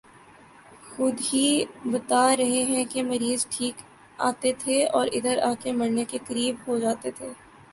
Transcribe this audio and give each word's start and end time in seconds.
خود 0.85 1.19
ہی 1.25 1.47
بتا 1.85 2.23
رہے 2.37 2.63
ہیں 2.65 2.83
کہ 2.91 3.03
مریض 3.03 3.45
ٹھیک 3.49 3.75
آتے 4.19 4.53
تھے 4.59 4.83
اور 4.89 5.07
ادھر 5.13 5.37
آ 5.43 5.53
کہ 5.61 5.71
مرنے 5.73 6.05
کے 6.11 6.17
قریب 6.27 6.55
ہو 6.67 6.77
جاتے 6.79 7.11
تھے 7.11 7.29